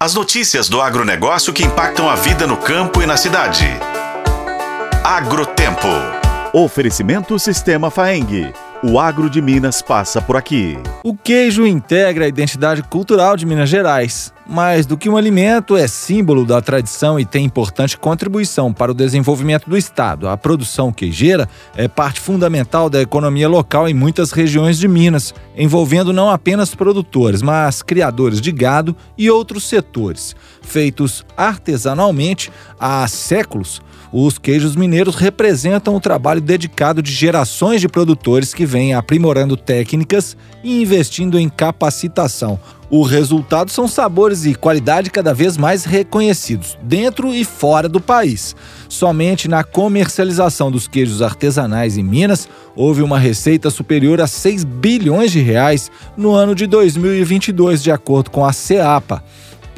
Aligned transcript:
As 0.00 0.14
notícias 0.14 0.68
do 0.68 0.80
agronegócio 0.80 1.52
que 1.52 1.64
impactam 1.64 2.08
a 2.08 2.14
vida 2.14 2.46
no 2.46 2.56
campo 2.56 3.02
e 3.02 3.06
na 3.06 3.16
cidade. 3.16 3.66
Agrotempo. 5.02 5.88
Oferecimento 6.52 7.36
Sistema 7.36 7.90
Faeng. 7.90 8.52
O 8.80 9.00
agro 9.00 9.28
de 9.28 9.42
Minas 9.42 9.82
passa 9.82 10.22
por 10.22 10.36
aqui. 10.36 10.78
O 11.02 11.16
queijo 11.16 11.66
integra 11.66 12.26
a 12.26 12.28
identidade 12.28 12.80
cultural 12.84 13.36
de 13.36 13.44
Minas 13.44 13.68
Gerais. 13.68 14.32
Mais 14.50 14.86
do 14.86 14.96
que 14.96 15.10
um 15.10 15.16
alimento, 15.18 15.76
é 15.76 15.86
símbolo 15.86 16.42
da 16.42 16.62
tradição 16.62 17.20
e 17.20 17.26
tem 17.26 17.44
importante 17.44 17.98
contribuição 17.98 18.72
para 18.72 18.90
o 18.90 18.94
desenvolvimento 18.94 19.68
do 19.68 19.76
Estado. 19.76 20.26
A 20.26 20.38
produção 20.38 20.90
queijeira 20.90 21.46
é 21.76 21.86
parte 21.86 22.18
fundamental 22.18 22.88
da 22.88 23.02
economia 23.02 23.46
local 23.46 23.86
em 23.86 23.92
muitas 23.92 24.32
regiões 24.32 24.78
de 24.78 24.88
Minas, 24.88 25.34
envolvendo 25.54 26.14
não 26.14 26.30
apenas 26.30 26.74
produtores, 26.74 27.42
mas 27.42 27.82
criadores 27.82 28.40
de 28.40 28.50
gado 28.50 28.96
e 29.18 29.30
outros 29.30 29.68
setores. 29.68 30.34
Feitos 30.62 31.26
artesanalmente 31.36 32.50
há 32.80 33.06
séculos, 33.06 33.82
os 34.10 34.38
queijos 34.38 34.74
mineiros 34.74 35.16
representam 35.16 35.94
o 35.94 36.00
trabalho 36.00 36.40
dedicado 36.40 37.02
de 37.02 37.12
gerações 37.12 37.80
de 37.80 37.88
produtores 37.88 38.54
que 38.54 38.64
vêm 38.64 38.94
aprimorando 38.94 39.56
técnicas 39.56 40.36
e 40.64 40.80
investindo 40.80 41.38
em 41.38 41.48
capacitação. 41.48 42.58
O 42.90 43.02
resultado 43.02 43.70
são 43.70 43.86
sabores 43.86 44.46
e 44.46 44.54
qualidade 44.54 45.10
cada 45.10 45.34
vez 45.34 45.58
mais 45.58 45.84
reconhecidos, 45.84 46.78
dentro 46.82 47.34
e 47.34 47.44
fora 47.44 47.86
do 47.86 48.00
país. 48.00 48.56
Somente 48.88 49.46
na 49.46 49.62
comercialização 49.62 50.70
dos 50.70 50.88
queijos 50.88 51.20
artesanais 51.20 51.98
em 51.98 52.02
Minas, 52.02 52.48
houve 52.74 53.02
uma 53.02 53.18
receita 53.18 53.68
superior 53.68 54.22
a 54.22 54.26
6 54.26 54.64
bilhões 54.64 55.30
de 55.30 55.40
reais 55.40 55.90
no 56.16 56.32
ano 56.32 56.54
de 56.54 56.66
2022, 56.66 57.82
de 57.82 57.90
acordo 57.90 58.30
com 58.30 58.42
a 58.42 58.54
CEAPA. 58.54 59.22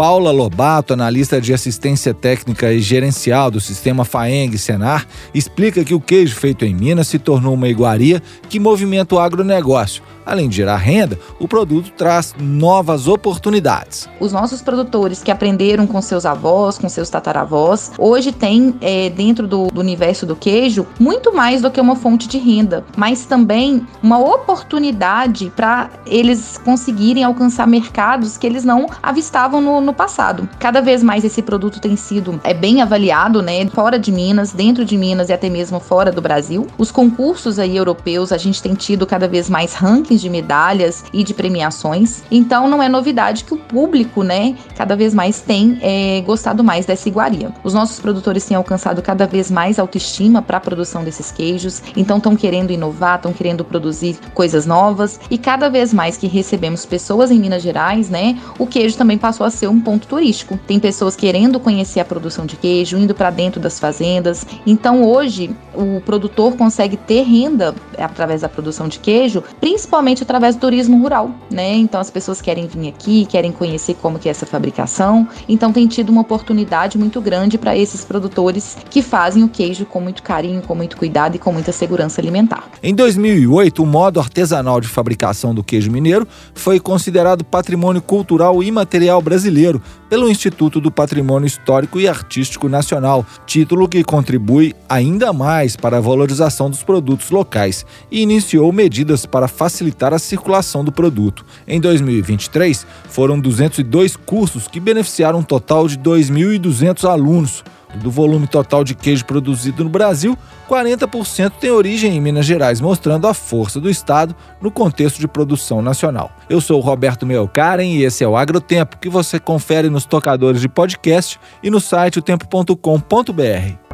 Paula 0.00 0.30
Lobato, 0.30 0.94
analista 0.94 1.38
de 1.38 1.52
assistência 1.52 2.14
técnica 2.14 2.72
e 2.72 2.80
gerencial 2.80 3.50
do 3.50 3.60
sistema 3.60 4.02
FAENG 4.02 4.56
Senar, 4.56 5.06
explica 5.34 5.84
que 5.84 5.92
o 5.92 6.00
queijo 6.00 6.36
feito 6.36 6.64
em 6.64 6.74
Minas 6.74 7.06
se 7.06 7.18
tornou 7.18 7.52
uma 7.52 7.68
iguaria 7.68 8.22
que 8.48 8.58
movimenta 8.58 9.14
o 9.14 9.18
agronegócio 9.18 10.02
Além 10.30 10.48
de 10.48 10.56
gerar 10.56 10.76
renda, 10.76 11.18
o 11.40 11.48
produto 11.48 11.90
traz 11.96 12.34
novas 12.38 13.08
oportunidades. 13.08 14.08
Os 14.20 14.32
nossos 14.32 14.62
produtores 14.62 15.24
que 15.24 15.30
aprenderam 15.30 15.88
com 15.88 16.00
seus 16.00 16.24
avós, 16.24 16.78
com 16.78 16.88
seus 16.88 17.10
tataravós, 17.10 17.90
hoje 17.98 18.30
têm 18.30 18.76
é, 18.80 19.10
dentro 19.10 19.48
do, 19.48 19.66
do 19.66 19.80
universo 19.80 20.24
do 20.24 20.36
queijo 20.36 20.86
muito 21.00 21.34
mais 21.34 21.62
do 21.62 21.70
que 21.70 21.80
uma 21.80 21.96
fonte 21.96 22.28
de 22.28 22.38
renda, 22.38 22.84
mas 22.96 23.24
também 23.24 23.84
uma 24.00 24.20
oportunidade 24.20 25.50
para 25.56 25.90
eles 26.06 26.58
conseguirem 26.58 27.24
alcançar 27.24 27.66
mercados 27.66 28.36
que 28.36 28.46
eles 28.46 28.64
não 28.64 28.86
avistavam 29.02 29.60
no, 29.60 29.80
no 29.80 29.89
passado. 29.92 30.48
Cada 30.58 30.80
vez 30.80 31.02
mais 31.02 31.24
esse 31.24 31.42
produto 31.42 31.80
tem 31.80 31.96
sido 31.96 32.40
é 32.44 32.54
bem 32.54 32.82
avaliado, 32.82 33.42
né, 33.42 33.66
fora 33.66 33.98
de 33.98 34.10
Minas, 34.12 34.52
dentro 34.52 34.84
de 34.84 34.96
Minas 34.96 35.28
e 35.28 35.32
até 35.32 35.48
mesmo 35.48 35.80
fora 35.80 36.10
do 36.12 36.20
Brasil. 36.20 36.66
Os 36.78 36.90
concursos 36.90 37.58
aí 37.58 37.76
europeus, 37.76 38.32
a 38.32 38.38
gente 38.38 38.62
tem 38.62 38.74
tido 38.74 39.06
cada 39.06 39.26
vez 39.26 39.48
mais 39.48 39.74
rankings 39.74 40.20
de 40.20 40.28
medalhas 40.28 41.04
e 41.12 41.24
de 41.24 41.34
premiações. 41.34 42.22
Então 42.30 42.68
não 42.68 42.82
é 42.82 42.88
novidade 42.88 43.44
que 43.44 43.54
o 43.54 43.56
público, 43.56 44.22
né, 44.22 44.54
cada 44.76 44.96
vez 44.96 45.14
mais 45.14 45.40
tem 45.40 45.78
é, 45.82 46.20
gostado 46.22 46.62
mais 46.62 46.86
dessa 46.86 47.08
iguaria. 47.08 47.52
Os 47.64 47.74
nossos 47.74 47.98
produtores 48.00 48.44
têm 48.44 48.56
alcançado 48.56 49.02
cada 49.02 49.26
vez 49.26 49.50
mais 49.50 49.78
autoestima 49.78 50.42
para 50.42 50.58
a 50.58 50.60
produção 50.60 51.02
desses 51.04 51.30
queijos, 51.30 51.82
então 51.96 52.18
estão 52.18 52.36
querendo 52.36 52.70
inovar, 52.70 53.16
estão 53.16 53.32
querendo 53.32 53.64
produzir 53.64 54.18
coisas 54.34 54.66
novas 54.66 55.20
e 55.30 55.38
cada 55.38 55.68
vez 55.68 55.92
mais 55.92 56.16
que 56.16 56.26
recebemos 56.26 56.84
pessoas 56.84 57.30
em 57.30 57.38
Minas 57.38 57.62
Gerais, 57.62 58.10
né, 58.10 58.38
o 58.58 58.66
queijo 58.66 58.96
também 58.96 59.18
passou 59.18 59.46
a 59.46 59.50
ser 59.50 59.68
um 59.68 59.79
ponto 59.80 60.06
turístico. 60.06 60.58
Tem 60.66 60.78
pessoas 60.78 61.16
querendo 61.16 61.58
conhecer 61.58 62.00
a 62.00 62.04
produção 62.04 62.46
de 62.46 62.56
queijo, 62.56 62.98
indo 62.98 63.14
para 63.14 63.30
dentro 63.30 63.60
das 63.60 63.78
fazendas. 63.78 64.46
Então 64.66 65.04
hoje 65.04 65.54
o 65.74 66.00
produtor 66.00 66.56
consegue 66.56 66.96
ter 66.96 67.22
renda 67.22 67.74
através 68.02 68.40
da 68.40 68.48
produção 68.48 68.88
de 68.88 68.98
queijo, 68.98 69.42
principalmente 69.60 69.90
principalmente 69.90 70.22
através 70.22 70.56
do 70.56 70.60
turismo 70.60 71.00
rural, 71.00 71.30
né? 71.50 71.74
Então 71.74 72.00
as 72.00 72.10
pessoas 72.10 72.40
querem 72.40 72.66
vir 72.66 72.88
aqui, 72.88 73.26
querem 73.26 73.52
conhecer 73.52 73.94
como 73.94 74.18
que 74.18 74.28
é 74.28 74.30
essa 74.30 74.46
fabricação. 74.46 75.28
Então 75.48 75.72
tem 75.72 75.86
tido 75.86 76.10
uma 76.10 76.20
oportunidade 76.20 76.96
muito 76.96 77.20
grande 77.20 77.58
para 77.58 77.76
esses 77.76 78.04
produtores 78.04 78.76
que 78.88 79.02
fazem 79.02 79.42
o 79.42 79.48
queijo 79.48 79.84
com 79.84 80.00
muito 80.00 80.22
carinho, 80.22 80.62
com 80.62 80.74
muito 80.74 80.96
cuidado 80.96 81.36
e 81.36 81.38
com 81.38 81.52
muita 81.52 81.72
segurança 81.72 82.20
alimentar. 82.20 82.70
Em 82.82 82.94
2008, 82.94 83.82
o 83.82 83.86
modo 83.86 84.20
artesanal 84.20 84.80
de 84.80 84.88
fabricação 84.88 85.54
do 85.54 85.62
queijo 85.62 85.90
mineiro 85.90 86.26
foi 86.54 86.78
considerado 86.78 87.44
patrimônio 87.44 88.00
cultural 88.00 88.62
imaterial 88.62 89.20
brasileiro 89.20 89.82
pelo 90.08 90.28
Instituto 90.28 90.80
do 90.80 90.90
Patrimônio 90.90 91.46
Histórico 91.46 92.00
e 92.00 92.08
Artístico 92.08 92.68
Nacional, 92.68 93.24
título 93.46 93.88
que 93.88 94.02
contribui 94.02 94.74
ainda 94.88 95.32
mais 95.32 95.76
para 95.76 95.98
a 95.98 96.00
valorização 96.00 96.68
dos 96.68 96.82
produtos 96.82 97.30
locais 97.30 97.86
e 98.10 98.20
iniciou 98.22 98.72
medidas 98.72 99.26
para 99.26 99.48
facilitar 99.48 100.12
a 100.12 100.18
circulação 100.18 100.84
do 100.84 100.92
produto. 100.92 101.44
Em 101.66 101.80
2023, 101.80 102.86
foram 103.08 103.38
202 103.38 104.16
cursos 104.16 104.68
que 104.68 104.80
beneficiaram 104.80 105.40
um 105.40 105.42
total 105.42 105.88
de 105.88 105.98
2.200 105.98 107.08
alunos. 107.08 107.64
Do 107.96 108.10
volume 108.10 108.46
total 108.46 108.84
de 108.84 108.94
queijo 108.94 109.24
produzido 109.24 109.82
no 109.82 109.90
Brasil, 109.90 110.38
40% 110.68 111.52
tem 111.60 111.70
origem 111.70 112.16
em 112.16 112.20
Minas 112.20 112.46
Gerais, 112.46 112.80
mostrando 112.80 113.26
a 113.26 113.34
força 113.34 113.80
do 113.80 113.90
Estado 113.90 114.34
no 114.60 114.70
contexto 114.70 115.18
de 115.18 115.26
produção 115.26 115.82
nacional. 115.82 116.30
Eu 116.48 116.60
sou 116.60 116.78
o 116.78 116.82
Roberto 116.82 117.26
Meocaren 117.26 117.84
e 117.84 118.04
esse 118.04 118.22
é 118.22 118.28
o 118.28 118.36
Agrotempo, 118.36 118.98
que 118.98 119.08
você 119.08 119.40
confere 119.40 119.90
nos 119.90 120.04
tocadores 120.04 120.60
de 120.60 120.68
podcast 120.68 121.38
e 121.62 121.70
no 121.70 121.80
site 121.80 122.20
otempo.com.br. 122.20 122.74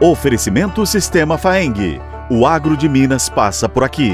Oferecimento 0.01 0.85
Sistema 0.85 1.39
Faeng. 1.39 2.16
O 2.29 2.45
agro 2.45 2.77
de 2.77 2.89
Minas 2.89 3.29
passa 3.29 3.69
por 3.69 3.85
aqui. 3.85 4.11